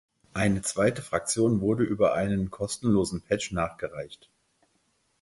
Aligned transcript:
Eine 0.33 0.63
zweite 0.63 1.03
Fraktion 1.03 1.61
wurde 1.61 1.83
über 1.83 2.15
einen 2.15 2.49
kostenlosen 2.49 3.21
Patch 3.21 3.51
nachgereicht. 3.51 4.29